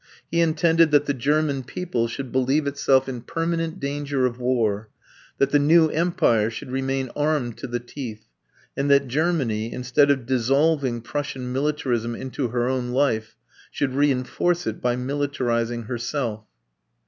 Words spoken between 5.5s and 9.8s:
the new Empire should remain armed to the teeth, and that Germany,